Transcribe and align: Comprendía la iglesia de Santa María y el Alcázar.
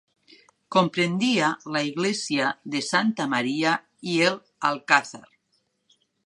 Comprendía 0.67 1.59
la 1.63 1.83
iglesia 1.83 2.59
de 2.63 2.81
Santa 2.81 3.27
María 3.27 3.87
y 4.01 4.21
el 4.23 4.41
Alcázar. 4.59 5.27